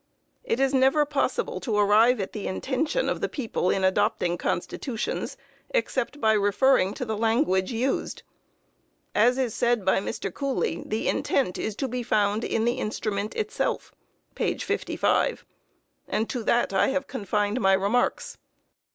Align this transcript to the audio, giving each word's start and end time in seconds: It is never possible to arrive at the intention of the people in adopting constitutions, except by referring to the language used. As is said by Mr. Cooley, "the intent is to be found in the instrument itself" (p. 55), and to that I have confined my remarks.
It 0.43 0.59
is 0.59 0.73
never 0.73 1.05
possible 1.05 1.59
to 1.59 1.77
arrive 1.77 2.19
at 2.19 2.33
the 2.33 2.47
intention 2.47 3.07
of 3.07 3.21
the 3.21 3.29
people 3.29 3.69
in 3.69 3.83
adopting 3.83 4.35
constitutions, 4.35 5.37
except 5.69 6.19
by 6.19 6.33
referring 6.33 6.95
to 6.95 7.05
the 7.05 7.15
language 7.15 7.71
used. 7.71 8.23
As 9.13 9.37
is 9.37 9.53
said 9.53 9.85
by 9.85 9.99
Mr. 9.99 10.33
Cooley, 10.33 10.81
"the 10.87 11.07
intent 11.07 11.59
is 11.59 11.75
to 11.75 11.87
be 11.87 12.01
found 12.01 12.43
in 12.43 12.65
the 12.65 12.79
instrument 12.79 13.35
itself" 13.35 13.93
(p. 14.33 14.57
55), 14.57 15.45
and 16.07 16.27
to 16.31 16.41
that 16.45 16.73
I 16.73 16.87
have 16.87 17.05
confined 17.05 17.61
my 17.61 17.73
remarks. 17.73 18.39